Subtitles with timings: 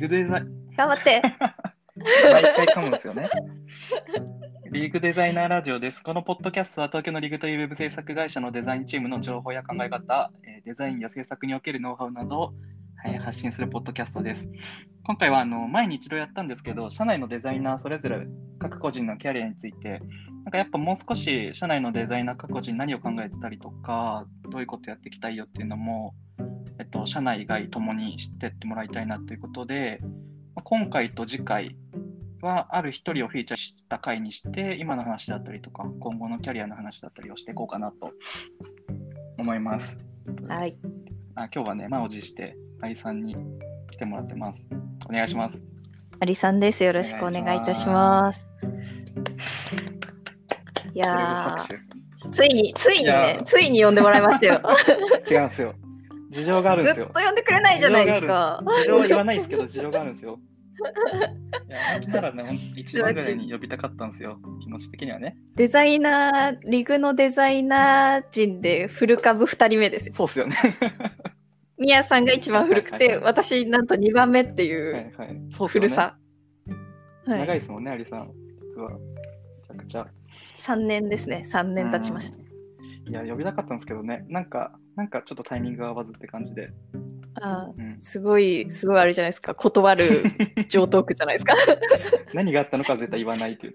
[0.00, 0.46] リグデザイ
[0.78, 1.20] 頑張って。
[2.32, 3.28] 毎回噛むんですよね。
[4.72, 6.02] リーグデザイナーラジオです。
[6.02, 12.54] このポッドキャストは東京のリーグというウェブ制作会社のデザインチームの情報や考え方、えーデザインや制作におけるノウハウなどを、
[13.04, 14.50] えー発信するポッドキャストです。
[15.04, 18.26] 今回はあの前に一度やったんですけど、社内のデザイナーそれぞれ
[18.58, 20.00] 各個人のキャリアについて、
[20.44, 26.14] なんかやっぱもう少し社内のデザイナー各個人何を考えてたりとか、どういうことやっていきたいよっていうのも、
[26.80, 30.00] えっと、社内外ともに知ってってもらいたいなということで、
[30.54, 31.76] まあ今回と次回
[32.40, 38.12] はある一人をフィーチャーした回にして、今の話だったりとか、今後のキャリアの話だったりをしていこうかなと
[39.36, 39.98] 思います。
[40.48, 40.78] はい。
[41.34, 43.36] あ今日はね、満を持して、愛さんに
[43.90, 44.66] 来てもらってます。
[45.06, 45.60] お願いします。
[46.18, 46.82] アリさんです。
[46.82, 48.40] よろしくお願いいたします。
[50.94, 51.58] いや
[52.32, 54.62] ついに、ついにね、ついに呼んでもらいましたよ。
[55.30, 55.74] 違うんですよ。
[56.30, 57.26] 事情があるんずっとですよ。
[57.26, 58.62] 呼んでくれないじゃないですか。
[58.64, 60.38] 事情は言わないですけど、事情があるんですよ。
[61.68, 64.38] いや、本当ならね、一番ぐらいに呼びたかったんですよ。
[64.62, 65.36] 気持ち的にはね。
[65.56, 70.14] デザイナー、リグのデザイナー陣でフル株2人目ですよ。
[70.14, 70.56] そうっすよね。
[71.78, 75.40] ミヤさんが一番古くて、はいはいはい私なんと2番目っていはいうはい。
[75.52, 75.88] そうっすよね。
[75.88, 76.18] 古さ。
[77.26, 77.38] はい。
[77.40, 78.30] 長いですもんね、アリさん。
[78.76, 78.90] 実は。
[78.90, 78.98] め
[79.66, 80.06] ちゃくちゃ。
[80.58, 81.46] 3年ですね。
[81.50, 82.38] 3年経ちました。
[82.38, 84.24] いや、呼びたかったんですけどね。
[84.28, 86.68] なんか、なんかちょっとタイミングが合わずって感じで。
[87.34, 88.00] あーうん。
[88.02, 89.54] すごい、すごいあれじゃないですか。
[89.54, 90.04] 断る
[90.68, 91.54] 上等句じゃないですか。
[92.34, 93.74] 何があったのかは絶対言わないっていう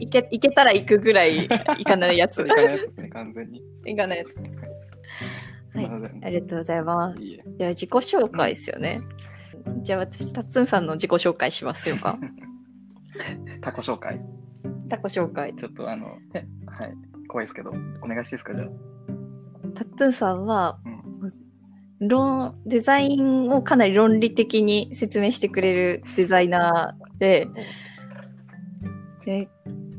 [0.00, 2.36] いけいけたら行くぐらい行かないやつ。
[2.36, 3.62] そういかないやつですね、完全に。
[3.84, 4.34] 行かないやつ。
[4.36, 4.46] はい
[6.22, 7.22] ありがとうございます。
[7.22, 7.44] いいえ。
[7.58, 9.00] じゃあ自己紹介ですよね。
[9.82, 12.18] じゃあ私、タッツンさんの自己紹介しますよか。
[13.60, 14.20] タコ紹介。
[14.88, 15.54] タコ紹介。
[15.54, 16.94] ちょっとあの、えはい。
[17.28, 17.70] 怖いですけど、
[18.02, 18.68] お願いしていいですか、じゃあ。
[19.78, 22.08] タッツンさんは、うん。
[22.08, 27.48] 論、デザインをかなり論理的に説明してくれるデザイナーで、
[29.24, 29.48] で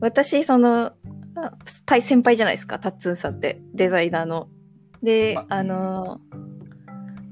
[0.01, 0.93] 私、その、
[1.35, 1.53] あ
[1.85, 4.49] パイ先輩じゃないですか、タッツンさんって、デザイナーの。
[5.01, 6.19] で、まあの、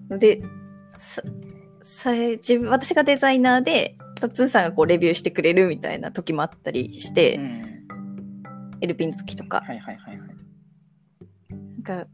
[0.10, 0.42] で、
[0.98, 1.22] さ、
[1.84, 7.88] さ自分、私がデザイナーで、タッツンさんがこうレビューしてくれるみたいな時もあったりして、うん。
[8.82, 9.62] LP の時とか。
[9.66, 10.30] はいはいはいはい。
[11.50, 12.08] なんか、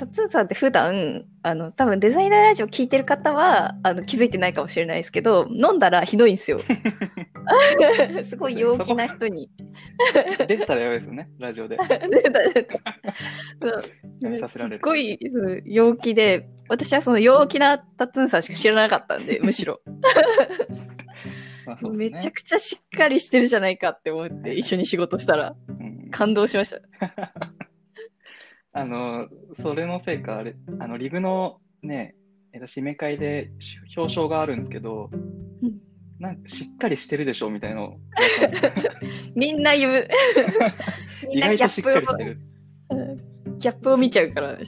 [0.00, 6.62] タッツンさんって普段、あの、多分デザイナーラジオ聞いてる方は、あの、気づいてないかもしれないですけど、飲んだらひどいんですよ。
[8.24, 9.50] すごい陽気な人に。
[10.38, 11.76] 出てたらやばいですよね、ラジオで。
[11.76, 12.40] 出た
[14.20, 15.18] 出たすっごい
[15.66, 19.82] 陽気で、私はその陽気なタッツンさんしか知らなかったんで、 むしろ。
[21.92, 22.10] ね。
[22.10, 26.80] めちゃくちゃしっかりしてるじゃないかって思って、一緒に仕事したら、うん感動しました。
[28.72, 32.14] あの、それのせいか、あれ、あの、リグのね、
[32.52, 33.50] えっと、締め会で
[33.96, 35.10] 表彰があるんですけど、
[35.62, 35.78] うん
[36.20, 37.96] なんかしっかりしてるでしょみたいなのを
[39.34, 40.06] みんな言う。
[41.26, 42.38] み 意外としっかップをりしてる。
[43.58, 44.58] ギャップを見ちゃうから。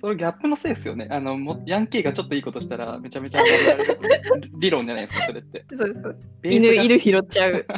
[0.00, 1.06] それギャップのせいですよね。
[1.08, 3.44] あの、もヤンキーがちょっといいことしたら、めちゃめちゃ
[4.58, 5.64] 理論じゃないですか、それって。
[5.72, 6.18] そうそう。
[6.42, 7.64] 犬いる拾っちゃう。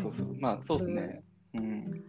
[0.00, 0.36] そうそう。
[0.38, 1.24] まあ、そうですね。
[1.58, 2.04] うん。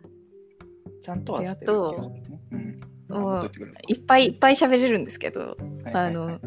[1.02, 1.74] ちゃんとはしてる。
[1.74, 2.80] うん。
[3.10, 3.52] もう
[3.88, 6.40] いっぱいいっぱい喋れるんですけど、はいあの、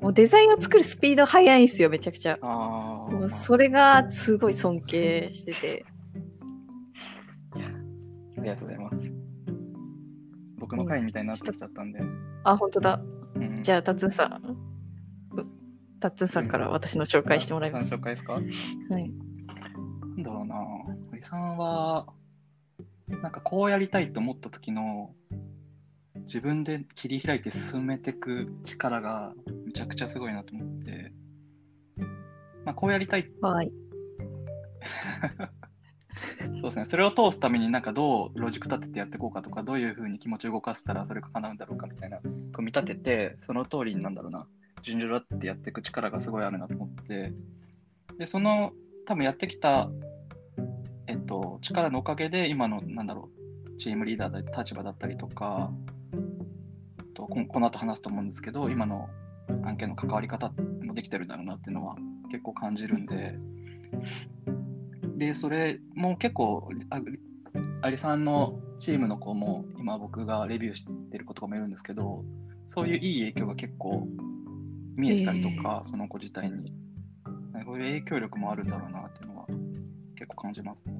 [0.00, 2.38] もうデザインを作るスピード速いんですよ、めちゃくちゃ。
[2.40, 5.84] あもーうそれがすごい尊敬してて。
[8.38, 9.12] ありがとうございます。
[10.58, 12.00] 僕の回みたいになってきちゃったんで。
[12.44, 13.00] あ、本当だ。
[13.34, 14.56] うんじゃあ、タッツンさん。
[16.00, 17.94] タッツンさんから私の紹介してもらいます。
[17.94, 18.34] 紹介ですか？
[18.34, 18.44] はい。
[18.44, 20.54] なんだろうな
[21.10, 22.06] 堀さんは、
[23.22, 25.14] なんかこうやりたいと思った時の、
[26.26, 29.32] 自分で切り開いて進めていく力が
[29.66, 31.12] めちゃくちゃすごいなと思って、
[32.64, 33.72] まあ、こうやりたい、はい。
[36.60, 44.46] そうですね、それを通すためになんかどうロジック立ててやっていこうかとか、どういうふうに気持ちを動かしたらそれが叶うんだろうかみたいな、組み立てて、その通りになんだろうな、
[44.82, 47.32] 順序立ってやっていく力がすごいあるなと思って、
[48.18, 48.72] で、その
[49.06, 49.90] 多分やってきた、
[51.06, 53.30] えっと、力のおかげで、今の、なんだろ
[53.66, 55.70] う、チームリーダーだ立場だったりとか、
[56.12, 56.16] え
[57.02, 59.08] っと、ここの後話すと思うんですけど、今の
[59.64, 60.52] 案件の関わり方
[60.82, 61.96] もできてるんだろうなっていうのは
[62.30, 63.38] 結構感じるんで、
[65.16, 67.00] で、それも結構、あ
[67.82, 72.24] アリさんのチームの子も、今僕がレビューしてる子とかもいるんですけど、
[72.68, 74.08] そういういい影響が結構
[74.96, 76.72] 見えてたりとか、その子自体に。
[77.64, 79.33] こういう影響力もあるんだろうなっていうのは
[80.14, 80.94] 結構感じますね。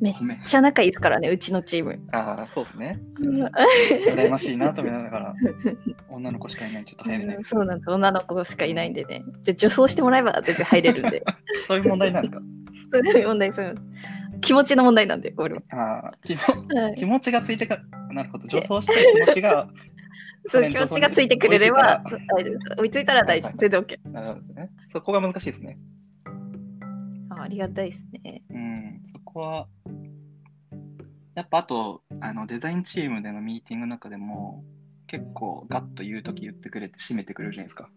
[0.00, 0.14] めっ。
[0.44, 1.98] ちゃ仲いいですからね、うちのチーム。
[2.12, 3.00] ああ、そうですね。
[3.20, 5.34] うん羨ましいなと思いながら、
[6.10, 7.50] 女の子しかいない、ちょっと入れないです。
[7.50, 7.90] そうなんです。
[7.90, 9.22] 女の子しかいないんでね。
[9.42, 11.22] じゃあ、女装してもらえば全然入れるんで。
[11.66, 12.40] そういう問題なんですか？
[12.92, 13.74] そういう問題、そういう
[14.40, 15.62] 気持ちの問題なんで、これは。
[15.70, 16.36] ああ、気
[16.96, 17.78] 気持ちがついてか、
[18.12, 19.68] なるほど、女装して気持ちが、
[20.48, 22.02] そう、気持ちがついてくれれば
[22.78, 23.56] 追いついたら大丈夫。
[23.56, 24.12] 全然 OK。
[24.12, 24.70] なるほどね。
[24.92, 25.78] そこが難しいですね。
[27.44, 28.42] あありがたいですね。
[28.48, 29.68] うん、そこは、
[31.34, 34.64] やっぱあと、あのデザインチームでのミーティングの中でも、
[35.06, 37.90] 結構ガッと言うとき言ってくれて締めてくれるじゃないですか。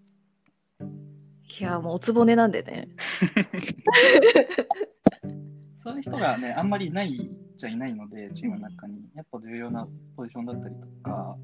[1.60, 2.90] いや、もうおつぼねなんでね。
[5.80, 11.38] そういう人がね、あんまりいないじゃいないので、チームの中に、やっぱ重要なポジションだったりとか、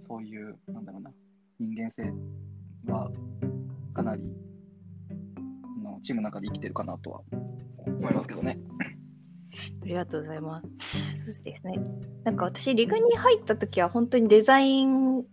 [0.00, 1.12] そういう、なんだろうな、
[1.60, 2.12] 人間性
[2.86, 3.12] は
[3.94, 4.47] かなりあ
[5.98, 7.20] のチームの中で生きてるかなとは
[7.86, 8.58] 思いますけどね。
[9.82, 10.62] ありがとうございま
[11.24, 11.32] す。
[11.32, 11.80] そうですね。
[12.24, 15.24] なんか私、リグに入った時は本当にデザイン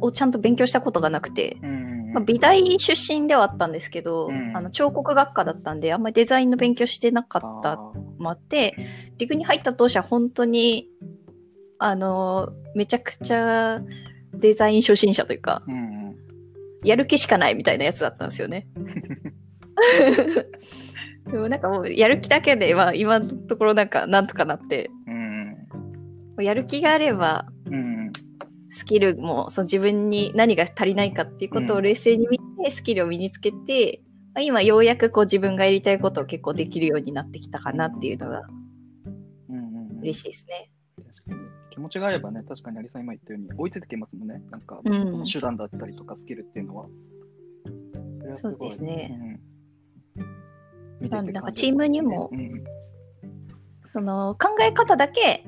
[0.00, 8.74] をちゃんと勉強したことがなくて、うんまあ、美大出身ではあったんですけど、うんあの彫刻学科だったんで、あんまりデザインの勉強してなかったもあって、
[9.18, 10.88] リグに入った当初は本当に、
[11.78, 13.82] あの、めちゃくちゃ
[14.32, 15.96] デザイン初心者というか、うんうん
[16.84, 18.68] やる気しかないみたいなやつだったんですよね。
[21.30, 25.50] でもなんかもうやる気だけで、まあ今のところなんかなんとかなって、うん。
[25.50, 28.12] もうやる気があれば、うん。
[28.70, 31.82] スキルもその自分に何が足りないかっていうことをうん。
[31.82, 34.02] 冷静に見て、スキルを身につけて、
[34.34, 38.42] まあ今ようやくこう自分がやりたいことを結構できるようになってきたかなっていうのが
[39.48, 40.70] うんうん嬉しいですね。
[41.70, 44.40] 気持ちがあればね、確かにアリさん今言ったように追いついてきますもんね。
[44.50, 45.10] なんか、うん。
[45.10, 46.86] その手段だったりとかスキルっていうのは。
[48.26, 48.40] れはごい。
[48.40, 49.18] そうですね。
[49.20, 49.55] うん
[51.00, 52.64] なんかチームにもうんうん
[53.92, 55.42] その考え方だけ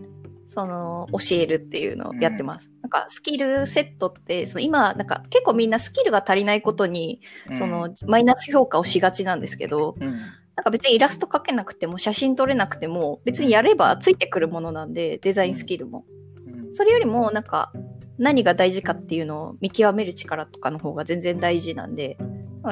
[0.48, 2.70] その教えるっていうのをやってます。
[2.80, 7.20] なんかスキルセットってその今なんか結構みんなスキルが足りないことに
[7.58, 10.18] そのマイナス評価をしがちなんですけど、うん
[10.56, 16.04] なんか別にイラスト描けなくても写真撮れなくても別にやればついてくるものなんでデザインスキルも。
[16.46, 17.70] うんそれよりもなんか
[18.18, 22.18] 何が大事かっていうのを見極める力とかの方が全然大事なんで、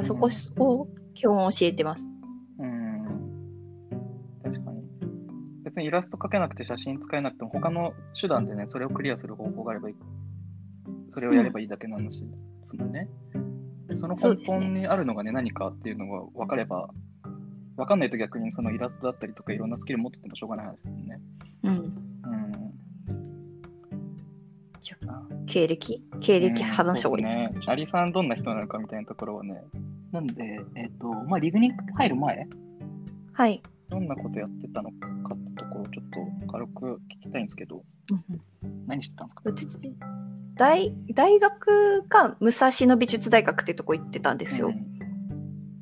[0.03, 2.05] そこを基本教えてます。
[5.77, 9.97] 別にイラスト描けなくて写真使えなくても、他の手段でね、それをクリアする方法があればいい。
[11.11, 12.27] それをやればいいだけの話で
[12.65, 13.09] すもんね。
[13.95, 16.89] その根本にあるのがね、何かっていうのが分かれば、
[17.77, 21.21] 分かんないと逆にそのイラストだったりとかいろんなスキル持っててもしょうがない話ですもんね。
[21.65, 21.71] うん。
[21.71, 21.93] うん。
[25.47, 26.03] 経歴？
[26.21, 27.51] 経歴話した方がいいですね。
[27.67, 29.63] アリさんどんな人なのかみたいなところはね。
[30.11, 32.49] なんで、えっ、と、まあ、リグに入る前、
[33.35, 33.63] はい。
[33.91, 35.16] どんなことやってたのか
[35.87, 37.83] をちょっと軽く聞きたいんですけど、
[38.87, 39.43] 何してたんですか？
[39.45, 39.97] 私
[40.55, 44.69] 大大学が武蔵野美術大学ってとこ行ってたんですよ。
[44.69, 44.97] うん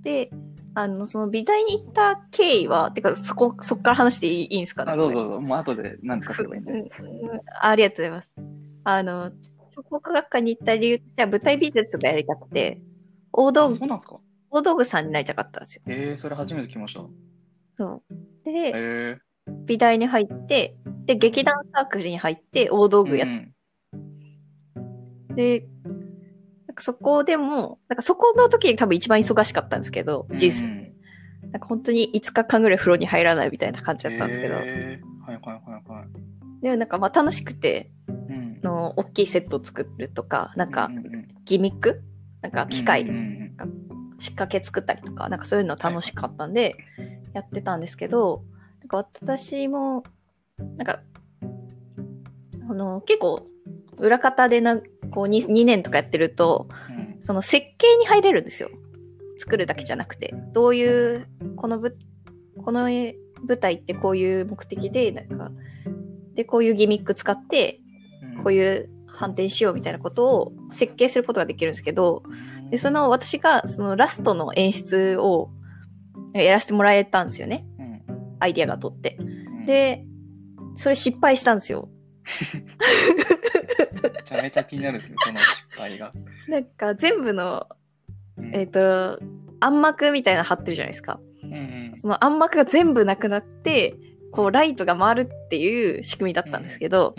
[0.03, 0.31] で、
[0.75, 4.93] あの、その美大に行った経緯は、てか、そこ、そこから話していいんですかね？
[4.93, 5.41] あ、どうぞどうぞ。
[5.41, 6.73] もう後で何とかすればいいんで。
[6.73, 6.89] うんうん
[7.62, 8.31] ありがとうございます。
[8.85, 9.33] あの、
[9.75, 12.83] 彫刻学科に行った理由としては舞台美術がやりたくて、
[13.33, 14.21] 大道あ具そうなんですか？
[14.50, 15.83] 大道具さんになりたかったんですよ。
[15.87, 17.00] えー、それ初めて聞きました。
[17.78, 18.14] そう。
[18.45, 19.19] で、え
[19.67, 23.55] 美大に入って、で、劇団サークルに入って大道ー、具やっうん
[25.37, 25.67] て、
[26.67, 30.65] なんかそこでも、なんかそこの時多分一番忙しかったんですけど、人生。
[30.65, 30.95] うん。
[31.53, 36.09] なんか本当に5日間ぐらい風呂に入らないみたいな感じだったんですけど、えー、はいはいはいはい。
[36.63, 38.61] でもなんかまあ楽しくて、うん。
[38.63, 40.91] あの、大きいセットを作るとか、なんか
[41.45, 42.03] ギミック？
[42.43, 43.57] なんか機うん械、うんうん。
[44.19, 46.77] 仕掛け作ったりとか、なんかそういうの楽しかったんで、
[47.35, 48.45] やってたんですけど、
[49.03, 50.03] か私も、
[50.59, 51.01] なんか、
[52.69, 53.47] あの、結構、
[53.99, 54.79] 裏方でな、
[55.11, 58.69] こう 2, 2年とかやってると、うんその設計に入れるんですよ。
[59.39, 60.35] 作るだけじゃなくて。
[60.53, 61.97] どういう、このぶ、
[62.63, 63.17] この舞
[63.59, 65.51] 台ってこういう目的で、なんか、
[66.35, 67.81] で、こういうギミック使って、
[68.43, 72.25] こういう反転しようみたいなことを設計することができるんですけど、
[72.71, 75.49] で、その私がそのラストの演出を
[76.35, 77.65] やらせてもらえたんですよね。
[78.45, 79.17] うんアイディアが取って。
[79.19, 80.05] うん、で、
[80.77, 81.89] それ失敗したんですよ。
[84.03, 86.11] めちゃめちゃ気になるですね、 その失敗が。
[86.49, 87.67] なんか全部の、
[88.37, 89.19] うんえっ、と、
[89.61, 91.21] 暗幕みたいなの貼ってるじゃないですか。
[91.43, 93.95] うんうんその暗幕が全部なくなって、
[94.31, 97.15] こうライトが回るっていう仕組みだったんですけど、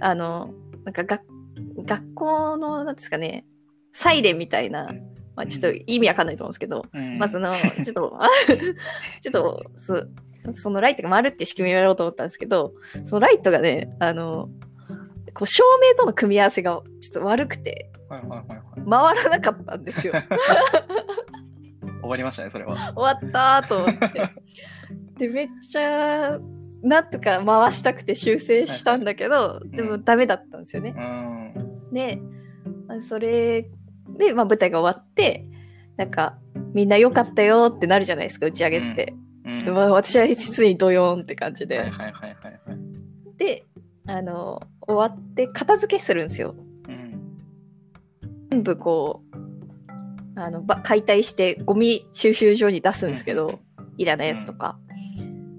[0.00, 1.20] あの、なんかが
[1.84, 3.44] 学校の、なんですかね、
[3.92, 4.94] サイレンみたいな、
[5.36, 8.28] まあ、ちょっと意味わかんないと思うんですけど、うんまあその、ちょっと、あ
[9.20, 9.62] ちょっと、
[10.56, 12.72] そのライトが回るっていう仕組みをやろうと思ったんですけど、
[13.04, 14.48] そのライトがね、あの、
[15.34, 19.14] こう照明との組み合わせがちょっと悪くて、はいはいはいはい。
[19.16, 20.14] 回らなかったんですよ。
[22.02, 22.92] 終わりましたね、それは。
[22.96, 24.30] 終わったーと思って。
[25.18, 26.38] で、めっちゃ、
[26.82, 31.92] なんとか回したくて修正したんだけど、いでもダメだったんですよねう。
[31.92, 31.92] ん。
[31.92, 32.20] で、
[32.88, 33.68] あそれ
[34.16, 35.46] で、まあ、舞台が終わって、
[35.96, 36.38] なんか、
[36.72, 39.12] みんな良かったよってなるじゃないですか、打ち上げって。
[39.12, 39.29] うん。
[39.64, 41.78] でまあ、私は実にドヨーンって感じで。
[41.78, 43.36] はいはいはいはいはい。
[43.36, 43.66] で、
[44.06, 46.54] あの、終わって片付けするんですよ。
[46.88, 47.36] うん。
[48.50, 49.22] 全部こ
[50.36, 53.60] う、あの、ば解体してゴミ収集所に出すんですけど、
[53.98, 54.78] いらないやつとか。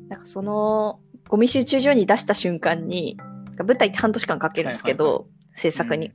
[0.09, 3.17] なんかその、ゴミ集中所に出した瞬間に、
[3.57, 6.11] 舞台って半年間かけるんですけど、はいは制作に。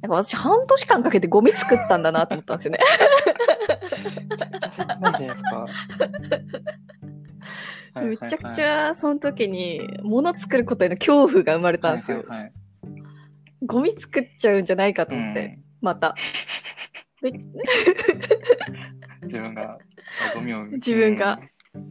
[0.00, 2.78] なんか私半年間かけてゴミ作ったんだなと思ったんですよね。
[4.28, 5.66] めっちゃ切ないじゃないですか。
[8.02, 12.18] めちゃくちゃその時に物作ることへの恐怖が生まれたんですよ。
[12.18, 12.52] はいはいはい
[13.64, 16.14] ゴミ作っちゃうんじゃないかと思って、また。
[17.20, 17.32] で
[19.22, 19.78] 自分が
[20.34, 20.64] ゴミを。
[20.66, 21.40] 自分が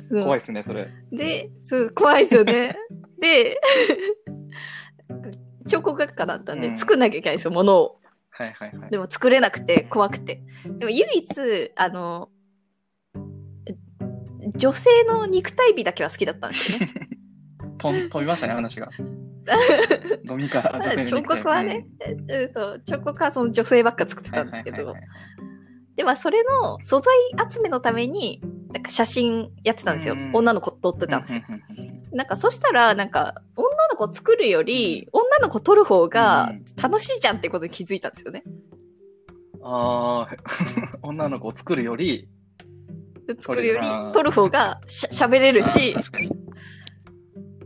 [0.09, 0.89] うん怖いですね、それ。
[1.11, 2.77] で、そう、怖いですよね。
[3.19, 3.59] で、
[5.67, 7.99] 彫刻学科だったんで、うん作んなきゃいけないんですよ、物を。
[8.29, 8.89] はいはいはい。
[8.89, 10.41] でも作れなくて、怖くて。
[10.65, 12.29] でも唯一、あの、
[14.55, 16.93] 女性の肉体美だけは好きだったんですよね。
[17.77, 18.89] とん飛びましたね、話が。
[20.27, 21.87] ゴミか女性に彫刻はね、
[22.27, 24.93] うん、そう、彫刻はその女性ばっか作ってうん、たんですけど
[25.95, 27.13] ではそれの素材
[27.49, 28.41] 集めのために、
[28.73, 30.13] なんか写真やってたんですよ。
[30.13, 31.43] うん女の子撮ってたんですよ。
[32.11, 38.43] なんかそしたら、なんか女の子作るより、女の子撮る方がうん楽しいじゃんってことに気づいたんですよね。
[39.63, 40.35] ああ、
[41.01, 42.29] 女の子を作るより、
[43.39, 45.95] 作るより撮る方がしゃ喋れるし。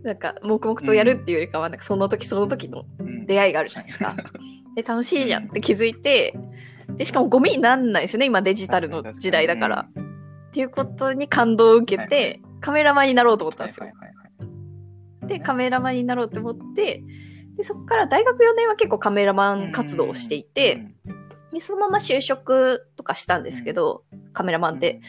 [0.03, 3.25] なんか黙々とやるっていうよりかは、なんかその時その時のうん。
[3.27, 4.15] 出会いがあるじゃないですか。
[4.75, 6.33] で、楽しいじゃんって気づいて、
[6.97, 9.87] で、しかもゴミになんないですよね、今デジタルの時代だから。
[10.49, 13.87] っていうことに感動を受けはいて、カメラマンになろうと思ったんですよ。
[15.27, 17.03] で、カメラマンになろうと思って、
[17.55, 20.87] で、そこから大学4年は結構カメラマン活動をしていて、
[21.53, 24.03] で、そのまま就職とかしたんですけど、
[24.33, 25.01] カメラマンで。、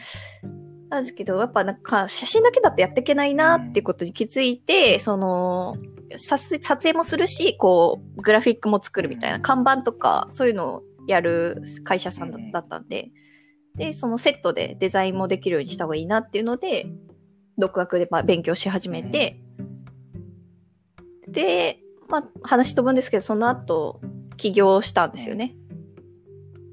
[0.89, 5.75] なんですけど、やっぱなんか写真だけだとやっていけないなっていうことに気づいて、その、
[6.17, 12.51] 撮撮影もするし、こう、グラフィックも作るみたいな、看板とか、そういうのをやる会社さんだうん。
[12.51, 13.11] だったんで、
[13.75, 16.87] で、そのセットでデザインもできるようにした方がいいなっていうので、
[17.57, 19.39] 独学でまあ勉強し始めて、
[21.27, 23.99] で、まあ話飛ぶんですけど、その後、
[24.37, 25.55] 起業したんですよね。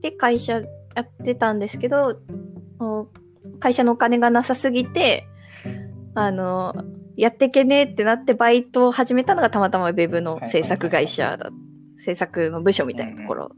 [0.02, 0.62] で、会社
[0.94, 2.20] やってたんですけど、
[2.78, 3.08] お
[3.58, 5.26] 会社のお金がなさすぎて、
[6.14, 6.74] あの、
[7.16, 11.50] やってけねえってなってバイトを始めたのがたまたまウェブの制作会社だ、
[11.98, 13.52] 制作の部署みたいなところ。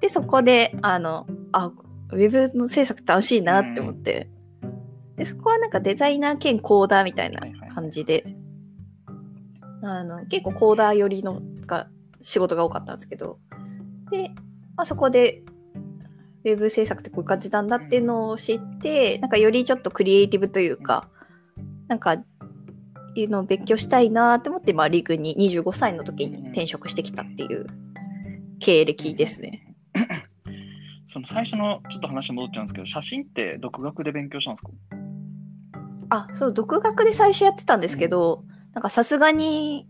[0.00, 1.72] で、そこで、あの、あ、
[2.12, 4.28] ウェブの制作楽しいなって思って、
[5.16, 7.40] で、そこはなんかデザイナー兼コーダーみたいな
[7.74, 8.24] 感じで、
[9.82, 11.88] あの、結構コーダー寄りのが
[12.22, 13.38] 仕事が多かったんですけど、
[14.10, 14.30] で、
[14.76, 15.42] まあ、そこで、
[16.52, 21.08] ウェブ制作ってこういう感じなんだっていうのを知って、なんかよりちょっとクリエイティブというか、
[21.88, 22.16] なんか、
[23.14, 27.66] いうのを勉強したいなって思って、まあ、リーグに25歳の時に転職してきたっていう
[28.58, 29.74] 経歴ですね。
[31.08, 34.70] その最初のちょっと話戻っちゃうんですけど、写真って独学で勉強したんですか？
[36.10, 39.88] あ、そう、独学で最初やってたんですけど、なんかさすがに、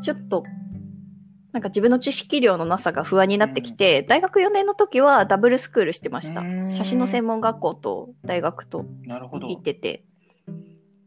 [0.00, 0.44] ちょっと、
[1.52, 6.42] なんか自分の知識量のなさが不安になってきて、大学4年の時はダブルスクールしてました
[6.74, 8.84] 写真の専門学校と大学と。
[9.48, 10.04] 行ってて、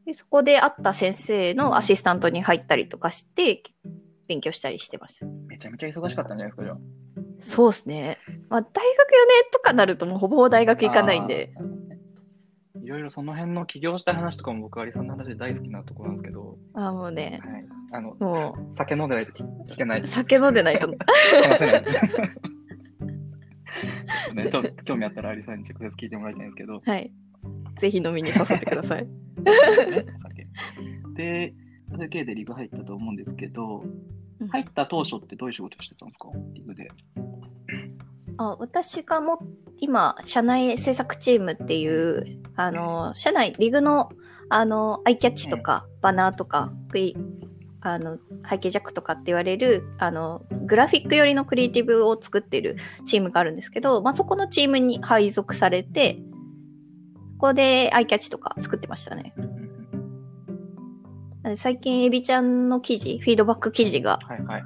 [0.06, 3.64] でそこで会った先生のアシスタントに入ったりとかして、
[4.28, 5.26] 勉強したりしてました。
[5.26, 6.78] めちゃめちゃ忙しかったんじゃないですか、じゃあ。
[7.40, 8.20] そうですね。
[8.50, 11.54] まあ、大学4年とかなるともうほぼ大学行かないんで、
[12.86, 20.02] いろいろその辺の起業した話とかも僕、アリさんの話で大好きなところなんですけど、あもうね、はい、あのも酒飲んでないと聞聞けない。
[20.02, 20.88] う酒飲んでないと。
[24.36, 27.12] ね、ちょっと興味あったらアリさんに直接聞いてもらいたいんですけど、はい。
[27.80, 29.08] ぜひ飲みに誘ってください。
[31.16, 31.54] で、
[31.92, 33.84] それ系でリグ入ったと思うんですけど、
[34.50, 36.30] 入った当初ってどういう仕事してたんですか？
[36.54, 36.88] リグで。
[38.38, 39.40] あ私がも
[39.78, 44.12] 今、社内制作チームっていう、あの、社内、リグの、
[44.50, 47.16] あの、アイキャッチとか、バナーとか、クイ
[47.88, 48.18] あの、
[48.50, 56.16] 背景ジャックとかって言われる、あの、グラフィック寄りのクリエイティブを作ってるチームがあるんですけど、まあ、そこのチームに配属されて、
[57.38, 59.36] ここでアイキャッチとか作ってましたね。
[61.44, 64.64] で最近エビちゃんの記事、フィードバック記事が、はいはい。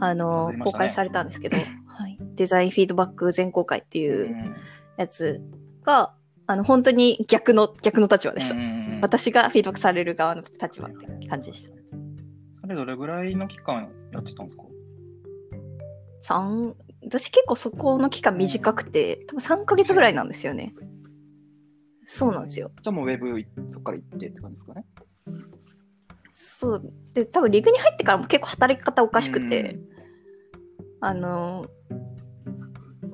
[0.00, 0.58] あのね。
[0.62, 1.62] 公開されたんですけど、は
[2.08, 4.56] い、デザインフィードバック全公開っていううん。
[4.98, 5.40] やつ
[5.82, 6.12] が、
[6.50, 8.56] あの、本当に逆の、逆の立場でした。
[9.02, 11.70] 私がフィードバックされる側の立場って感じでした。
[12.62, 14.64] それどれぐらいの期間やってたんですか？
[16.22, 20.74] 三私結構そこの期間短くて、多分3ヶ月ぐらいなんですよね。
[22.06, 22.72] そうなんですよ。
[22.82, 24.84] じゃあもうウェブいそっから行ってって感じですかね？
[26.32, 26.92] そう。
[27.14, 29.78] で、多分リグに入ってからも結構働き方おかしくて、
[31.00, 31.64] あの、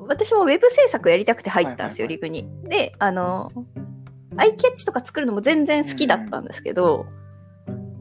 [0.08, 2.48] 私もウェブ制作やりたくて入ったんですよ、はいリグに。
[2.64, 3.50] で、あの、
[4.36, 7.06] アイキャッチとか作るのも全然好きだったんですけど、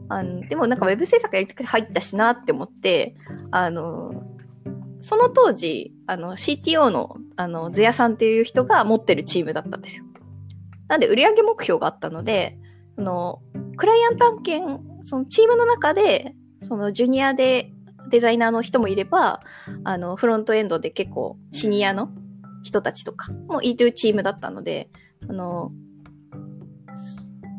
[0.08, 3.14] あのでもなんかウェブ制作やりたくて入ったしなって思って、
[3.50, 4.22] あの、
[5.00, 10.04] その当時、あの、CTO の、あの、ゼヤさんっていう人が持ってるチームだったんですよ。
[10.88, 12.58] なんで、売上目標があったので、
[12.96, 13.40] その、
[13.76, 17.72] クライアント案件、そのチームの中で、そのジュニアで
[18.10, 19.40] デザイナーの人もいれば、
[19.84, 22.10] あの、フロントエンドで結構シニアの
[22.62, 24.90] 人たちとかもいるチームだったので、
[25.28, 25.72] あの、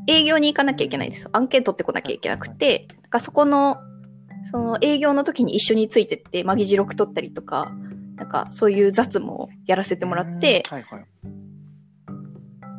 [0.07, 1.29] 営業に行かなきゃいけないんですよ。
[1.33, 3.77] 案件取ってこなきゃいけなくて、だからそこの、
[4.51, 7.71] その営業の時に一緒についてって、まあ、議事録取ったりとか、
[8.15, 11.05] なんかそういう雑務をやらせてもらって、はいはい。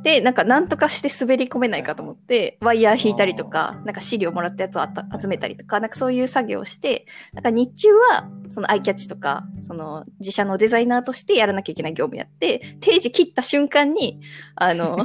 [0.03, 4.87] で、なんか何とかして滑り込めないかと思って、ワイヤー引いたりとか、なんか資料もらったやつを
[5.21, 14.21] 集めたりとか、なんかそういう作業をして、なんか日中はそのアイキャッチとか、その自社のデザイナーとしてやらなきゃいけない業務やって、定時切った瞬間に、
[14.55, 14.99] あの、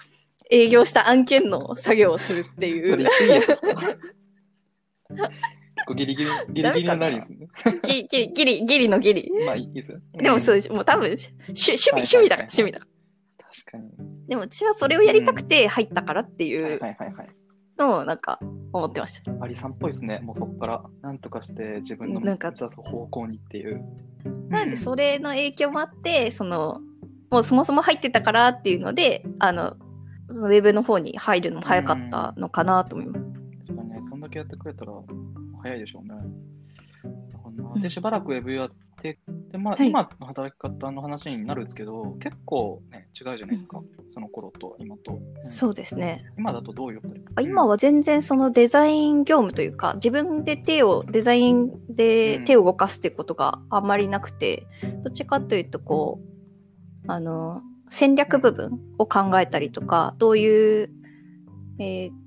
[0.50, 3.06] 営業した案件の作業をするっていう、
[5.94, 7.48] ギリギリ、ギリギリのラリーですね。
[7.84, 9.30] ギリ、ギリ、ギリのギリ。
[9.44, 9.98] まあいいですよ。
[10.14, 10.72] でもそううです。
[10.72, 11.30] もう多分、趣
[11.72, 12.89] 趣味、はい趣味だから、はい趣味だから。
[13.52, 13.90] 確かに。
[14.28, 17.28] でも私はそれをやりたくて入ったからってはいいうはいはいはい。
[17.78, 18.38] のをなんか
[18.72, 19.32] 思ってました。
[19.40, 20.20] アリさんっぽいですね。
[20.20, 23.82] もうそこから、なんとかして自分の目なんか指す方向にっていう。
[24.48, 26.80] なんでそれの影響もあって、その、
[27.30, 29.76] もうそもそも入ってたからっていうので、あの、
[30.28, 33.24] そのウェブの方に入るのも早かったのかなと思います。
[33.66, 34.92] 確かにね、そんだけやってくれたら
[35.62, 36.10] 早いでしょうね。
[37.32, 39.18] だからなうんで、しばらくウェブやって、
[39.50, 43.80] で、まあ、はい今の働き方の話になるんですけど、結構ね、違うじゃないですか。
[44.10, 45.12] その頃と今と。
[45.12, 46.24] うんそうですね。
[46.38, 47.00] 今だとどういう
[47.40, 54.66] 今は全然そのデザイン業務というか、自分で手を、デザインで手を動かすっていうことがあんまりなくて、
[55.02, 56.20] どっちかというとこ
[57.06, 60.90] う、あの、戦略部分を考えたりとか、どういう、
[61.78, 62.20] えー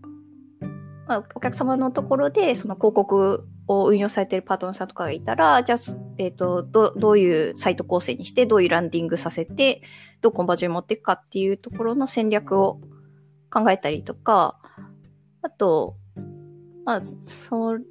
[1.08, 5.80] まあ、お客様のところでその広告を運用されているパートナーさんとかがいたら、じゃあ、
[6.18, 9.82] えっ、と、どどういうサイト構成にして、どういうランディングさせて、
[10.22, 12.82] どうコンバージョンに持っていくかっていうところの戦略を
[13.52, 14.60] 考えたりとか、
[15.42, 15.96] あと、
[16.86, 17.86] まあ、そう、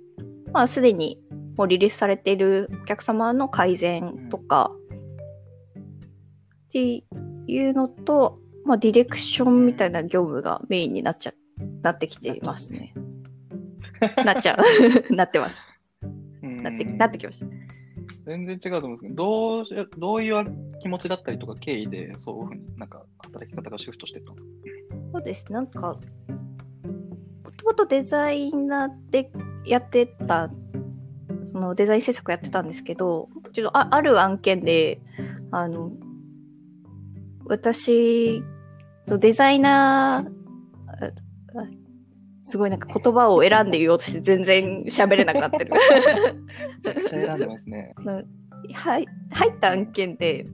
[0.52, 1.22] まあ、すでに
[1.56, 4.70] もうリリースされているお客様の改善とか、
[6.66, 7.04] って
[7.46, 11.32] いうのと、まあ、ディレクションみたいな業務がメインになっちゃ、
[11.82, 12.94] なってきていますね。
[14.24, 14.58] なっちゃう。
[15.14, 15.58] なってます。
[16.42, 17.46] なって、なってきました。
[18.24, 20.44] 全然違うと思うんですけど、どうしどういう
[20.80, 24.52] 気持ちだったりとか経緯で、そういうふうになんか働き方がシフトしていったんですか？
[25.12, 25.52] そうです。
[25.52, 25.98] なんか、も
[27.56, 29.30] ともとデザイナーで
[29.66, 30.50] やってた、
[31.46, 35.00] そのデザイン制作やってたんですけど、ちょっとあある案件で、
[35.50, 35.90] あの、
[37.44, 38.42] 私、
[39.06, 40.41] デザイナー、
[42.44, 45.72] すごいなんか言葉を選んで言おうとして全然喋れなくなってる。
[45.72, 45.78] め
[46.82, 47.94] ちゃくちゃ選んでますね。
[48.74, 50.44] はい入った案件で、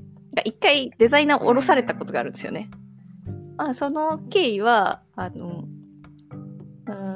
[0.45, 2.71] 一回デザイナーを降ろされたことがあるんですよね。
[3.57, 5.65] まあ、その経緯は、あの、
[6.87, 7.15] うん、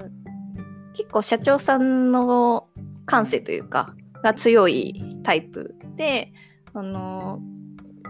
[0.95, 2.69] 結構社長さんの
[3.07, 6.33] 感性というか、が強いタイプで、
[6.75, 7.41] あの、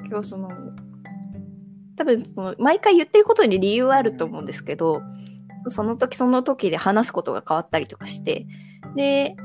[0.08, 0.48] 今日その、
[1.96, 5.02] 多分その、毎回言ってることに理由はあると思うんですけど、
[5.70, 8.46] その時その時で話すことが変わったりとかして、
[8.96, 9.36] で、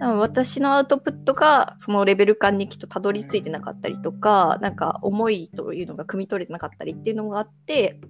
[0.00, 8.00] 多分私のアウトプットがそのレベル感にきっとたどり着いてなかったりとか、なんか思いというのが汲み取れてなかったりっていうのがあって、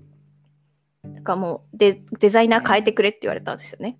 [1.03, 3.99] なんかもうデデザイナー変えてくれって言われたんですよね。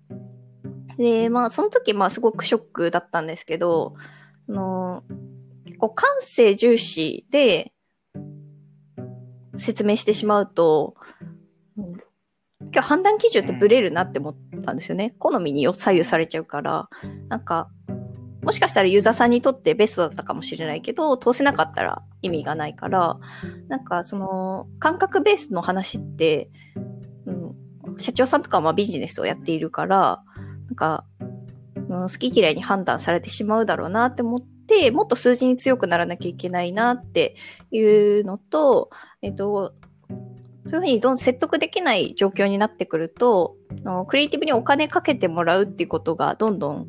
[0.97, 3.95] で、まあその時まあすごくショックだったんですけど、
[4.49, 5.03] あの
[5.65, 7.71] 結構感性重視で
[9.57, 10.95] 説明してしまうと、
[12.75, 14.35] 今日判断基準ってブレるなって思っ
[14.65, 15.15] たんですよね。
[15.17, 16.89] 好みに左右されちゃうから、
[17.29, 17.69] なんか、
[18.43, 23.17] もしかしたらユーザーさんにとってベストだったかもしれないけど、通せなかったら意味がないから、
[23.69, 26.49] なんかその、感覚ベースの話って、
[27.25, 27.55] うん、
[27.97, 30.21] 社長さんとかはまあビジネスをやっているから、
[30.67, 31.35] なんか、うん
[31.87, 37.35] 好き嫌いに判断されてしまうだろうなって思って、もっと数字に強くならなきゃいけないなって
[37.71, 38.89] いうのと、
[39.21, 39.75] えっと、
[40.67, 46.87] そういうふうにどん説得できない状況になってくると、あのクリエイティブにお金かけてもらうっていうことがどんどん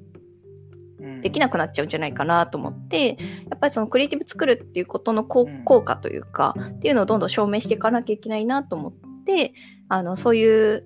[1.00, 1.20] うん。
[1.20, 3.14] できなくなっちゃうんじゃないかなと思って、や
[3.54, 5.46] っぱりそのクリエイティブ作るっていうことの効
[5.82, 9.52] 果というか、っていうのをどんどん証明していかなきゃいけないなと思って、
[9.88, 10.84] あの、そういう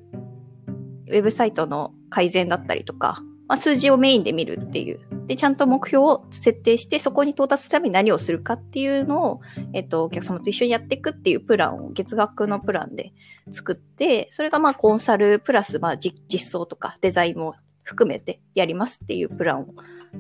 [1.09, 5.01] ウェブサイトの改善だったりとか、まあ、数字をメインで見るっていう。
[5.27, 9.41] で、ちゃんと目標を設定して、そこに到達するために何をするかっていうのを、
[9.73, 13.13] えっと、お客様と一緒にやっていくっていうプランを月額のプランで
[13.51, 19.67] 作って、それがまあコンサルプラスまあ実装とかデザインも含めてやりますっていうプランを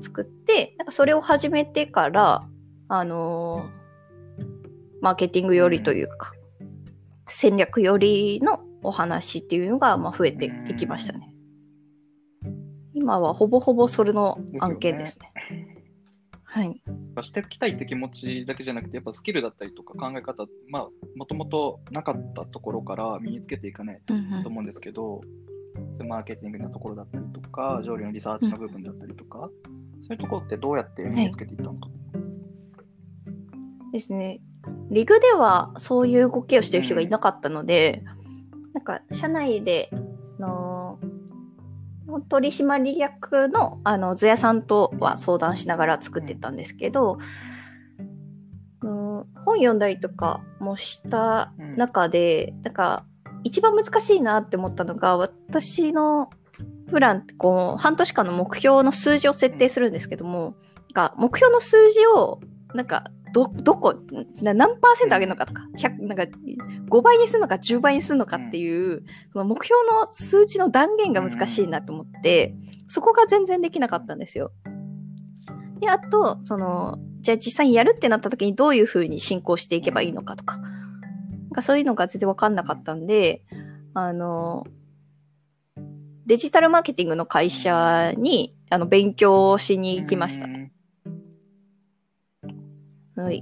[0.01, 2.41] 作って、なんかそれを始めてから、
[2.89, 3.81] あのー
[5.01, 6.33] マーケティングよりというか、
[7.29, 11.35] 戦略よりのお話っていうのがまあ増えていきましたね。
[13.01, 15.33] 今はほぼほぼそれの案件ですね。
[16.45, 16.83] はい。
[17.23, 25.23] していきたいって気持ちだけじゃなくて、やっぱスキルだったりとか考え方、まあ、もともとなかったところから身につけていかないうんうんと思うんですけど、
[26.07, 29.49] マーケティングのところだったりとか、上流のリサーチの部分だったりとか、
[30.03, 31.89] そういうところってどうやって身につけていったのか。
[33.93, 34.41] ですね。
[34.91, 38.03] リグではそういう動きをしてる人がいなかったので、
[38.75, 40.00] なんか社内での
[42.23, 47.19] 取締役のあの図屋さんとは相談しながら作ってたんですけど、
[48.83, 53.05] うん本読んだりとかもした中で、なんか
[53.45, 56.31] 一番難しいなって思ったのが私の
[56.89, 60.55] プランってこう半年間の目標の数字を設定するんですけども、
[60.95, 62.41] なんか目標の数字を
[62.75, 63.95] なんかど、どこ、
[64.43, 72.55] な何パーセント上げるのかとか、100なんか5倍にするのか10倍にするのかっていう、その目標の数値の断言が難しいなと思って、
[72.89, 74.53] そこが全然できなかったんですよ。
[75.81, 83.43] で、あと、その、じゃあ実際にやるってなった時にどういう風に進行していけばいいのかとか、なんかそういうのが全然わかんなかったんで、
[83.95, 84.65] あの、
[86.27, 90.73] デジタルマーケティングの会社に、あの、勉強しに行きましたね。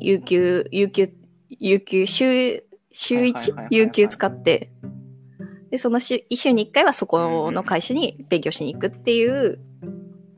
[0.00, 1.12] 有給、有給、
[1.48, 3.66] 有給、週、週はいはいはいはいはい。
[3.66, 4.70] 1有給使って、
[5.70, 9.60] で、その週、一週に一回はそこの会社に勉強しに行くっていう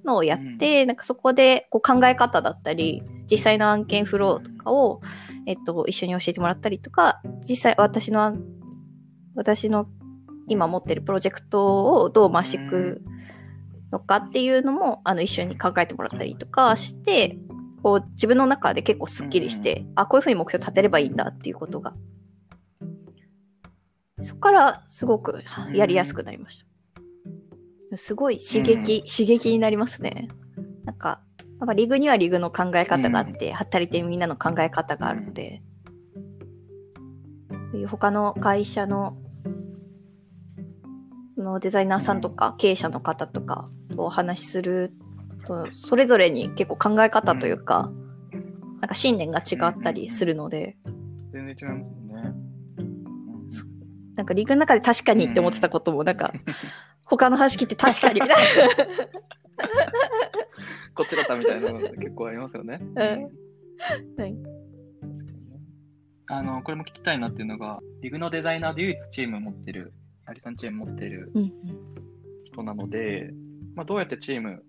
[0.04, 5.00] のをやって、なんかそこでこう考え方だったり、実際の案件フローとかを、
[5.46, 8.44] えっと、一緒に教えてもらったりとか、実際私の案、
[9.34, 9.86] 私の
[10.48, 13.02] 今持ってるプロジェクトをどう回していく
[13.92, 17.38] のかっていうのも、あの、一緒に考えてもらったりとかして、
[17.82, 21.94] こう、自分の中で結構スッキリして、あ、こういうふうに目標立てればいいんだっていうことが。
[24.22, 26.64] そこからすごくやりやすくなりまし
[27.90, 27.96] た。
[27.96, 30.28] すごい刺激、刺激になりますね。
[30.84, 31.22] なんか、
[31.60, 35.62] やっぱリグにはリグの考え方があって、働いてるみんなの考え方があるので、
[37.88, 39.16] 他の会社の
[41.36, 45.09] のデザイナーさんとか経営者の方とかとお話しすると、
[45.72, 47.90] それぞれに結構考え方というか、
[48.80, 50.76] なんか信念が違ったりするので、
[51.32, 52.14] 全然違いますもんね。
[54.16, 56.32] なんかリグの中で確かにって思ってたことも、なんか、
[57.04, 58.36] 他の話聞いて確かにみたい
[60.94, 62.78] こっちだったみたいなのが結構ありますよね。
[62.80, 64.36] うんはい
[66.32, 69.92] あの、これも聞きたいなっていうのが、リグのデザイナーで唯一チームを持ってる、
[70.26, 71.40] アリさんチーム持ってるな。
[71.40, 71.52] うん
[72.50, 73.30] 人なので、
[73.74, 74.62] まあ、どうやってチーム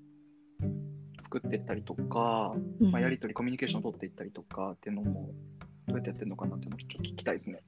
[1.32, 5.30] 作っていったりとか、うんまあ、やり取り、コミュニケーションを取っていったりとかっていうのも、
[5.88, 7.64] どうやってやってるのかなっていうのをちょっと聞きたいですね。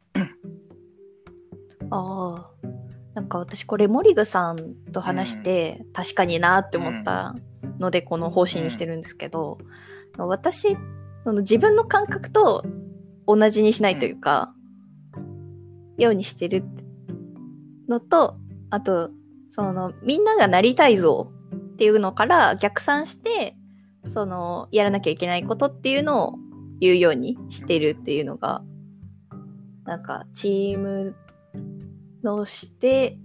[1.89, 2.51] ああ。
[3.13, 7.35] なんか私これモリグさんと話して、確かになって思った
[7.79, 9.59] のでこの方針にしてるんですけど、
[10.17, 10.75] 私、
[11.23, 12.65] その自分の感覚と
[13.27, 14.53] 同じにしないというか、
[15.97, 16.63] ようにしてる
[17.87, 18.35] のと、
[18.71, 19.11] あと、
[19.51, 21.31] そのみんながなりたい像
[21.73, 23.55] っていうのから逆算して、
[24.13, 26.35] そのやらなきゃいけないことっていうのを
[26.79, 28.63] 言うようにしてるっていうのが、
[29.85, 31.15] なんかチーム
[32.23, 33.17] のして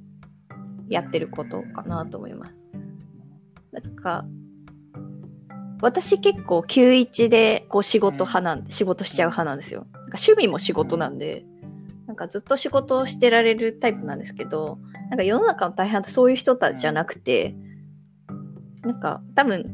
[0.88, 2.54] やってることかなと思います。
[3.72, 4.24] なんか、
[5.80, 9.80] 私結構91でこう仕事派なんで、仕事しちゃう派なんですよ。
[9.80, 11.44] なんか趣味も仕事なんで、
[12.06, 14.78] なんかずっと仕事をしてられるタイプなんですけど、
[15.10, 17.54] なんか世の中の大半ってそういう人たちじゃなくて、
[18.82, 19.64] なんか多分、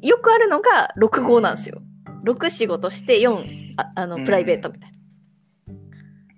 [0.00, 1.82] よくあるのが6号なんですよ。
[2.24, 4.92] 6仕事して4、ああの、プライベートみたい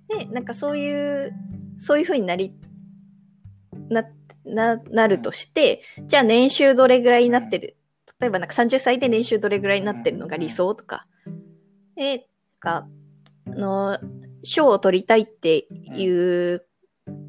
[0.09, 0.19] な。
[0.19, 1.33] で、なんかそういう、
[1.79, 2.55] そういう風になり、
[3.89, 4.05] な
[4.45, 7.77] な、なるとして、じゃあ年収どれぐらいになってる、
[8.21, 11.07] 例えばなんか30歳で年収どれぐらいになってるのが理想とか。
[11.97, 12.27] で、なん
[12.61, 12.87] か、
[13.47, 13.99] あの、
[14.43, 16.67] 賞を取りたいっていう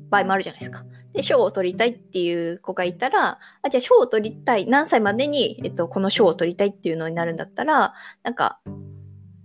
[0.10, 0.84] 場合もあるじゃないですか。
[1.16, 8.60] で、賞を取りたいっていう子がいたら、あ、じゃあ賞を取りたい、何歳までに、えっと、この賞を取りたいっていうのになるんだったら、なんか、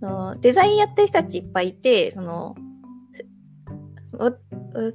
[0.01, 2.55] のデザインやってる人たちいっぱいいて、その、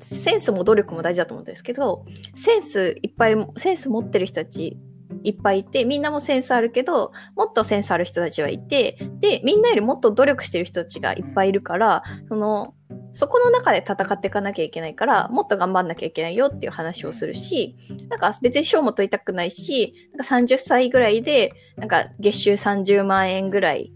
[0.01, 4.79] センスも努力も大事だと思うんですけど、センスいっぱい、センス持ってる人たち
[5.23, 12.75] いっぱいいて、みんなもセンスあるけど、もっとセンスある人たちはいて、で、みんなよりもっと努力してる人たちがいっぱいいるから、その、
[13.17, 17.75] そこの中で戦っていかなきゃいけないから、もっと頑張んなきゃいけないよっていう話をするし、
[18.11, 23.91] なんか別に賞も取りたくないし、なんか30歳ぐらいで、なんか月収30万円ぐらい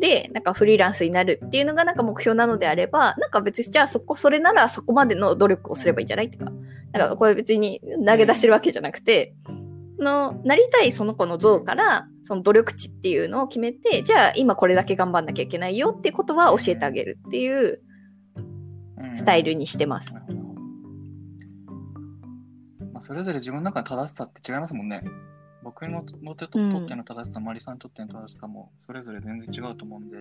[0.00, 6.46] で、なんかフリーランスになるっていうのがなんか目標なのであれば、なんか別にじゃあそこ、それならそこまでの努力をすればいいんじゃないってか、
[6.92, 9.36] なんかこれ別に投げ出してるわけじゃなくて、
[10.00, 17.93] の、なりたいその子の像から、その努力値っていうのを決めて、じゃあ今これだけ頑張んなきゃいけないよっていうことは教えてあげるっていううん
[19.16, 20.12] スタイルにしてます。
[20.12, 20.20] ま
[23.00, 25.02] あ、それぞれ自分の中の正しさって違いますもんね。
[25.62, 30.16] 僕のの手とうんとっての正しさ、マリさんにとっての正しさも、それぞれ全然違うと思うんで、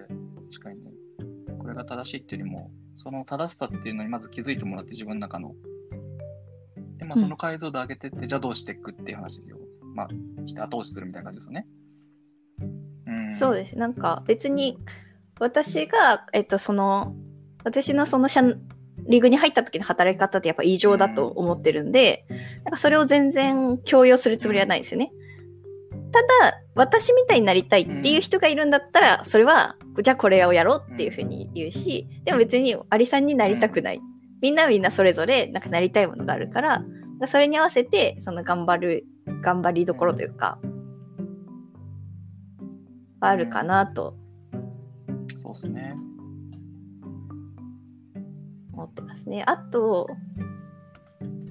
[0.52, 0.91] 確かにね、
[1.60, 5.54] これが正しいっていうよりも、その正しさっていうのにまず気づいてもらって、自分の中の。
[6.98, 9.43] で、まあ、うんその解像度上げてって、じゃあどうしていくっていう話を、
[9.93, 10.08] まあ、
[10.46, 11.67] して後押しするみたいな感じですよね。
[13.08, 13.36] うん。
[13.36, 13.78] そうです。
[13.78, 14.78] なんか別に
[15.39, 17.15] 私が、えっと、その、
[17.65, 18.41] 私のその社、
[19.08, 22.26] リーグに入った時の働き方ってやっぱ異常だと思ってるんで、
[22.63, 25.12] なんかそれを全然強要するつもりはないんですよね。
[26.12, 34.02] ただ、私みたいになりたいっていう人がいるんだったら、それは、じゃあこれをやろうっていうふうに言うし、でも別にアリさんになりたくない。
[34.42, 36.84] みんなはみんなそれぞれ、なんかなりたいものがあるから、
[37.28, 39.06] それに合わせて、その頑張る、
[39.42, 40.60] 頑張りどころというか、
[43.22, 44.18] あるかなと
[45.44, 45.96] そうですね。
[48.84, 49.43] 思ってますね。
[49.48, 50.10] あと、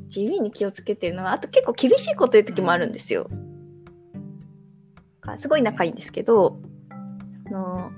[0.09, 3.29] 地味に気をつけてるのは、あと結構厳しいこと言う時もあるんですよ。
[5.21, 6.61] かすごい仲いいんですけど、
[7.47, 7.93] あの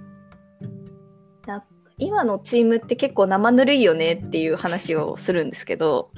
[1.47, 1.65] な
[1.99, 6.11] 今のチームって結構生ぬるいよねっていう話をするんですけど、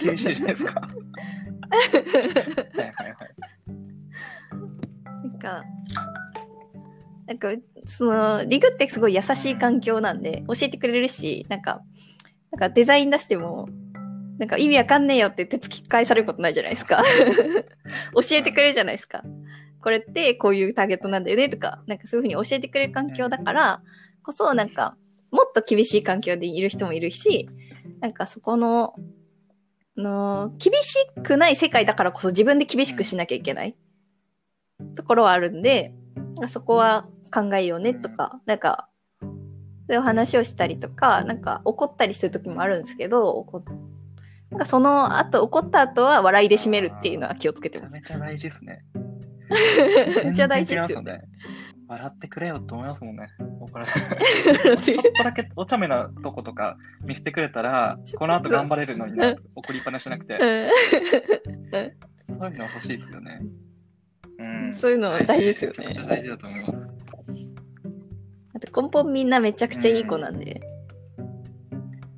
[0.00, 0.80] 厳しいじゃないですか？
[0.80, 3.14] はいはいはい。
[5.06, 5.64] なんか、
[7.26, 7.48] なんか、
[7.86, 11.82] その、リグってすごい優しい環境なんで、教えてくれるし、なんか、
[12.50, 13.68] なんかデザイン出しても、
[14.38, 17.02] なんか意味わかんねえよって言って突き返されることないじゃないですか。
[18.14, 19.22] 教えてくれるじゃないですか。
[19.80, 23.82] これってこういうターゲットなんだよねとか、なんかそういうふうに教えてくれる環境だから、
[24.22, 24.96] こそなんか、
[25.30, 27.48] もっと厳しい環境でいる人もいるし、
[28.00, 28.94] なんかそこの、
[29.96, 33.76] の厳しくない世界だからこそ自分で厳しくしなきゃいけない
[34.96, 35.94] ところはあるんで、
[36.48, 38.88] そこは考えようねとか、なんか、
[39.20, 39.28] そ
[39.90, 43.62] ういう話をしたりとか、なんか怒ったりする時もあるんですけど、怒っ
[44.50, 47.92] なんかその後、怒った後は笑いで締めるっていうのは気をつけてます。
[47.92, 48.84] めちゃめちゃ大事ですね。
[50.24, 51.22] めっちゃ大事ですよね。
[51.88, 53.28] 笑ってくれよと思いますもんね。
[53.60, 53.90] 怒られ
[54.70, 63.42] るちょっとだけお茶目なとことか見せてくれたら、この後頑張れるのにな、怒りっぱなしじゃなくて、うんそういうの欲しいですよね。
[64.38, 64.74] うん。
[64.74, 66.86] そういうの大事ですよね大事だと思います。
[68.54, 70.60] あと根本みんなめちゃくちゃいい子なんで。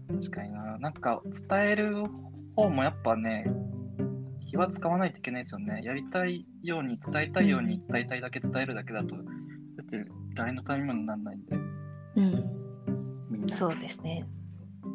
[0.09, 0.79] 確かにな。
[0.79, 2.05] なんか伝える
[2.55, 3.47] 方もやっぱね、
[4.51, 5.83] 気は使わないといけないですよね。
[5.85, 9.23] やりたいように伝えたいように伝えたいだけ伝えるだけだと、だ
[9.83, 11.57] って誰のためにもならないんで、
[12.17, 12.33] うん。
[13.31, 13.57] みんな。
[13.57, 14.27] そうですね。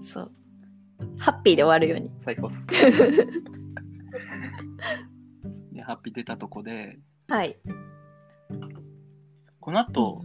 [0.02, 0.32] そう。
[1.18, 2.12] ハッピーで終わるように。
[2.24, 2.66] 最高っす。
[5.74, 7.00] で、ハッピー出たとこで、
[7.32, 7.56] はい。
[9.62, 10.22] この後、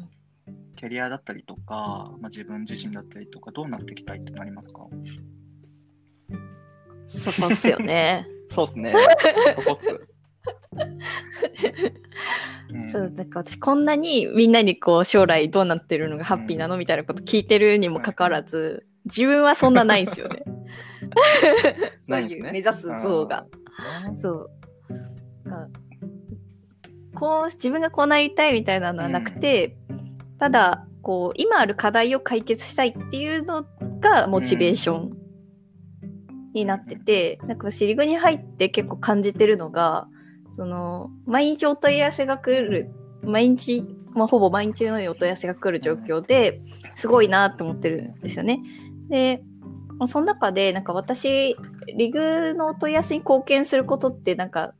[0.76, 4.88] キャリアだったりとか、まあ、自分自身だったりとか、どうなっていきたいってなりますか？
[7.06, 8.26] そこっすよね。
[8.50, 8.92] そうっすね。
[9.54, 9.86] そこっす。
[12.74, 20.42] うんそう、か私こんなにみんなにこう将来どうなってるのがハッピーなのみたいなこと聞いてるにもかかわらず、自分はそんなないんですよ ね。
[22.08, 23.46] そういう目指す像が。
[24.18, 24.50] そう。
[27.16, 29.76] がこう、自分がこうなりたいみたいなのはなくて、
[30.38, 33.64] ただ、こう、今ある課題を解決したいっていうの
[34.00, 35.16] がモチベーション
[36.52, 40.08] になってて、なんか私リグに入って結構感じてるのが、
[40.56, 42.90] その、毎日お問い合わせが来る、
[43.22, 46.60] 毎日、まあ、ほぼ毎日のようにお問い合わせが来る状況で、
[46.94, 48.60] すごいなと思ってるんですよね。
[49.08, 49.42] で、
[49.98, 51.56] まあその中で、なんか私、
[51.96, 54.74] リグのお問い合わせに貢献することってなんか、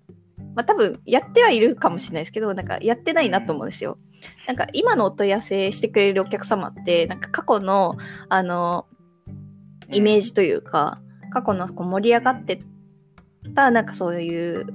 [0.56, 3.98] まあ多分やってはいるかもしれないですけど、なんかやってないなと思うんですよ。
[4.46, 7.96] なんか今のお問い合わせしてくれるお客様って、なんか過去の、
[8.28, 8.86] あの、
[9.92, 12.58] イメージというか、過去のこう盛り上がって
[13.54, 14.66] た、なんかそういう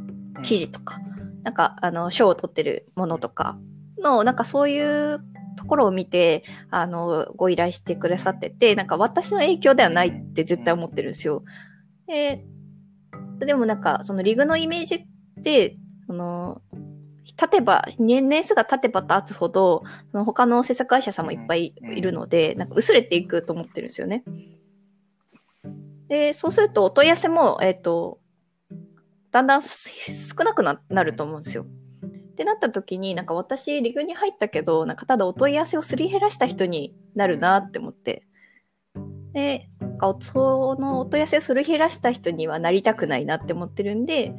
[0.43, 0.99] 記事とか、
[1.43, 3.57] なんかあの賞を取ってるものとか
[3.97, 5.19] のなんかそういう
[5.57, 11.43] ところを見てあのご依頼してくださっててなんか私の影響ではないって絶対思ってるんですよ。
[12.07, 12.45] で
[13.39, 15.10] でもなんかそのリグのイメージって
[16.07, 16.61] その
[17.37, 24.23] 経てば年年数が経てば経つほどその他の制作会社さんもいっぱいいるのでなんか薄れていくと思ってるんですよね。
[26.07, 28.19] でそうするとお問い合わせも、えっ、と
[29.31, 31.63] だんだん少なくななると思うんですよ。
[31.63, 38.23] ってなった時になんか私リグに入ったけどなんかただお問い合わせをすり減らした人になるなって思って
[39.33, 39.69] で
[40.23, 44.33] そのお問い合わせをすり減らした人にはなりたくないなって思ってるんで、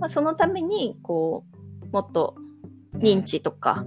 [0.00, 1.44] まあ、そのためにこ
[1.82, 2.36] うもっと
[2.94, 3.84] 認知とか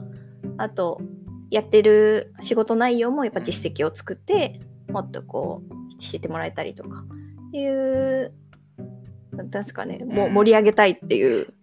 [0.57, 1.01] あと
[1.49, 7.03] やってる仕事内容もやっぱ実績を作ってもっとこう知ってもらえたりとか
[7.53, 8.33] いう
[9.31, 11.53] なんですかね、もう盛り上げたいっていう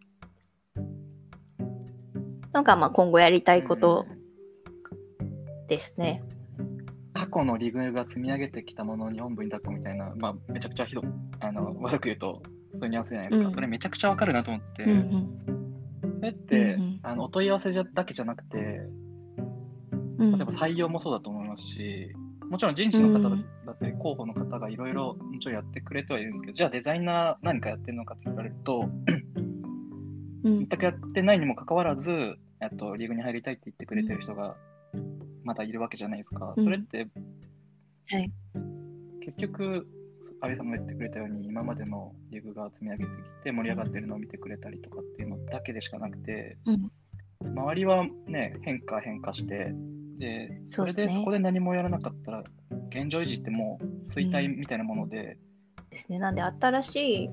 [2.55, 4.07] のが、まあ今後やりたいこと
[5.69, 6.23] ですね。
[7.13, 11.03] 過去のリグが積み上げてきたものを日本部に抱くみたいな、まあ、めちゃくちゃひど
[11.41, 12.43] あの悪く言うと、
[12.79, 13.49] そういうニュアンスじゃないですか？
[13.49, 13.53] うん。
[13.53, 16.19] それめちゃくちゃわかるなと思って、うんうん。
[16.19, 17.01] それって、うんうん。
[17.03, 18.59] あのお問い合わせじゃだけじゃなくて、
[20.19, 20.33] うん。
[20.33, 22.13] 例えば採用もそうだと思いますし、
[22.49, 23.29] もちろん人事の方
[23.67, 28.89] だって候補の方がいろいろもちろんやってくれてはいるんですけど、じゃあデザイナー何かやってるのかって言われると、
[30.45, 30.59] うん。
[30.61, 32.11] 全くやってないにもかかわらず、
[32.61, 34.57] えっと、リーグに入りたいって言ってくれてる人が
[35.45, 36.55] まだいるわけじゃないですか。
[36.57, 36.65] うん。
[36.65, 37.07] それって、
[38.11, 38.33] はい。
[39.25, 39.87] 結局、
[40.45, 46.91] 有さんが言ってくれたように、今までのリーグが積み上げてきて盛り上がってるのを見てくれたりとかっていうのだけでしかなくて、うん
[47.41, 49.73] 周りはね、変化変化して、
[50.19, 52.43] で、それでそこで何もやらなかったら、
[52.91, 55.39] 現状維持ってもう衰退みたいなもので、
[55.91, 56.19] ですね。
[56.19, 57.31] なんで新しい、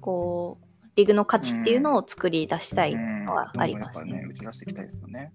[0.00, 0.66] こう、
[0.96, 4.28] リグの価値っていうのを作り出したいうんのはありますどんどんやっぱね。
[4.28, 5.32] ね、打ち出していきたいですよね。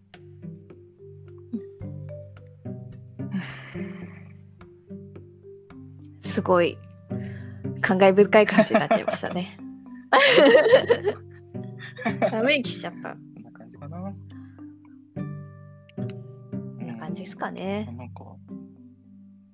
[6.21, 6.77] すごい、
[7.89, 9.57] 感慨深い感じになっちゃいましたね。
[12.29, 13.15] ため息しちゃった。
[13.15, 13.97] こんな感じかな。
[13.97, 14.09] こ
[16.83, 17.91] んな感じですかね。
[17.97, 18.25] なんか、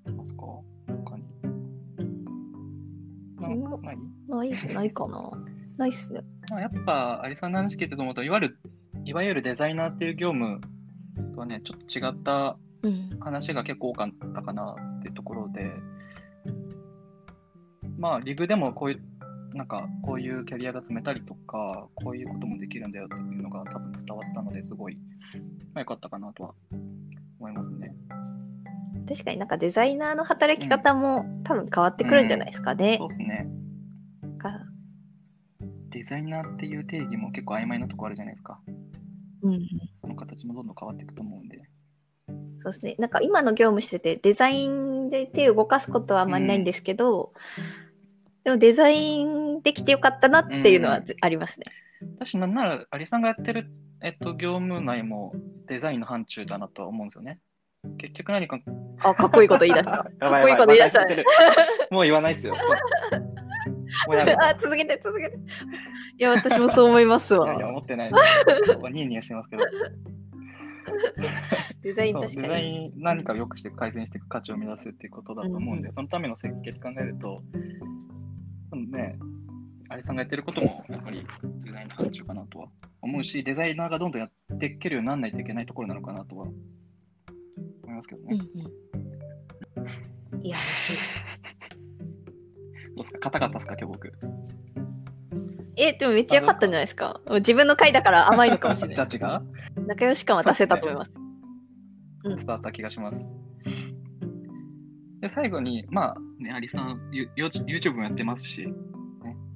[0.05, 0.41] ありますか
[0.87, 1.23] 他に？
[3.39, 3.97] なうんない？
[4.27, 5.31] ない、ないかな。
[5.77, 6.19] ないっすね。
[6.49, 8.59] まあやっぱ、アリさんの話聞いてて思うと、いわゆる、
[9.05, 10.59] いわゆるデザイナーっていう業務
[11.33, 11.85] とはね、ちょっと
[12.17, 13.17] 違ったうん。
[13.21, 15.71] 話が結構多かったかなっていうところで、
[18.05, 24.99] まあ、リグでもこういう、なんか、こういうキャリアが積めたりとか、こういうこともできるんだよっていうのが多分伝わったのですごい、ま
[25.77, 26.53] あ、よかったかなとは
[27.39, 27.95] 思いますね。
[29.09, 33.07] 確かになんかデザイナーの働き方も多分変わってくるんじゃないですかねそう。
[33.07, 33.47] ですね。
[34.37, 34.51] か
[35.89, 38.59] デザイナーっていう定義も結構曖昧なとこあるじゃないですか。
[39.41, 39.67] うん。
[40.01, 41.59] その形もどんどん変わっていくと思うんで。
[42.59, 42.95] そうですね。
[42.99, 47.33] なんか今の業務しててデザインで手を動かすことはあんまりないんですけど、
[48.45, 51.65] でもデザインできてよかったなっていうのはぜありますね。
[52.17, 53.71] 私なんなら、アリさんがやってる、
[54.03, 55.33] えっと、業務内も
[55.67, 57.39] デザインの範疇だなとは思うんですよね。
[57.97, 58.59] 結局何か。
[58.99, 60.07] あ、かっこいいこと言い出した。
[60.19, 61.07] かっこいいこと言い出した
[61.89, 62.53] もう言わないっすよ。
[64.39, 65.37] あ、続けて続けて。
[65.37, 65.39] い
[66.19, 67.61] や、私もそう思いますわいやい。
[67.61, 68.19] や、思ってないで
[68.65, 68.77] す。
[68.91, 69.63] ニヤニヤしてますけど。
[71.81, 72.41] デザイン確かに。
[72.43, 77.41] デザイン何かを良くして改善していく価値を目指すっていうことだと思うんで、うんそのための設計って考えると、
[78.75, 79.17] そのね、
[79.87, 81.25] アリさんがやってることもやっぱり
[81.63, 82.67] デザインの範疇かなとは
[83.01, 86.53] 思うし、デザイナーがどんどんやっていけるようにならないといけないところなのかなとは思
[87.87, 88.37] いますけどね。
[88.37, 89.83] うん
[90.33, 90.45] うん。
[90.45, 90.57] いや、
[92.97, 93.19] どうですか？
[93.19, 94.13] 硬かったですか、今日僕。
[95.77, 97.21] え、でもめっちゃ良かったんじゃないですか？
[97.35, 98.95] 自分の回だから甘いのかもしれない。
[98.97, 99.41] ジャッジが
[99.87, 101.13] 仲良し感は出せたと思います。
[102.25, 103.29] うん伝わった気がします。
[105.25, 108.73] で、最後に、まあ、ね、アリさん、ユ YouTube もやってますし、ね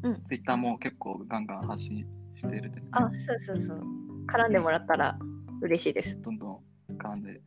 [0.01, 3.83] うん、Twitter も結構ガンガン発信してるんで、あ、そうそうそう。
[4.27, 5.19] 絡んでもらったら
[5.61, 6.19] 嬉しいです。
[6.23, 7.39] どんどん絡んで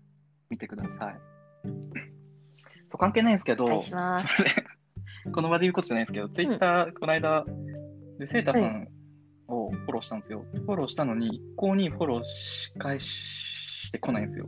[0.50, 1.16] みてください。
[2.88, 3.66] そう、関係ないんですけど。
[3.66, 7.44] この場で言うことじゃないですけど、Twitter、この間、
[8.20, 8.86] で、セータさん
[9.48, 10.44] をフォローしたんですよ。
[10.54, 14.46] フォローしたのに、一向にフォローし返してこないんですよ。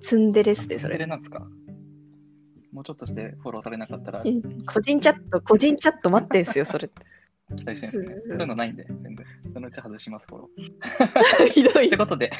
[0.00, 0.94] ツンデレっすね、それ。
[0.94, 1.48] ツンデレなんですか？
[2.72, 4.22] もうちょっとしてフォローされなかったら
[4.66, 7.04] 個人チャット、個人チャット待ってんすよ、それって。
[7.56, 8.22] 期待してるんですね。
[8.26, 9.26] そういうのないんで、全然。
[9.52, 11.46] そのうち外します、フォロー。
[11.52, 11.96] ひどいって。
[11.96, 12.30] ことで、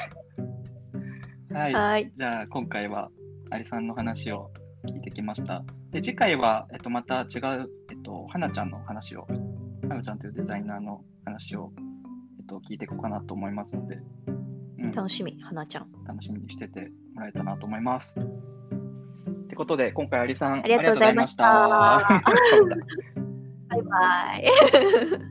[1.53, 1.73] はい。
[1.73, 2.11] はい。
[2.15, 3.11] じゃあ、今回は、
[3.49, 4.51] アリさんの話を
[4.85, 5.63] 聞いてきました。
[5.91, 9.27] で、次回は、えっと、また違う、えっと、花ちゃんの話を、
[9.87, 11.73] 花ちゃんというデザイナーの話を、
[12.39, 13.99] えっと、聞いていこうかなと思いますので、
[14.79, 15.91] うん、楽しみ、花ちゃん。
[16.05, 18.15] 楽しみにしててもらえたなと思います。
[19.61, 22.23] ってことで、今回、アリさん、ありがとうございましたバ
[23.77, 24.43] イバイ。